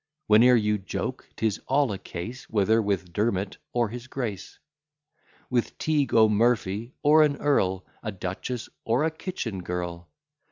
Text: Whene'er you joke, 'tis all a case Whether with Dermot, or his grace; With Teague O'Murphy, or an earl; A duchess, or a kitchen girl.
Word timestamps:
Whene'er 0.25 0.55
you 0.55 0.79
joke, 0.79 1.29
'tis 1.37 1.61
all 1.67 1.91
a 1.91 1.99
case 1.99 2.49
Whether 2.49 2.81
with 2.81 3.13
Dermot, 3.13 3.57
or 3.71 3.89
his 3.89 4.07
grace; 4.07 4.57
With 5.47 5.77
Teague 5.77 6.15
O'Murphy, 6.15 6.95
or 7.03 7.21
an 7.21 7.35
earl; 7.37 7.85
A 8.01 8.11
duchess, 8.11 8.67
or 8.83 9.03
a 9.03 9.11
kitchen 9.11 9.61
girl. 9.61 10.09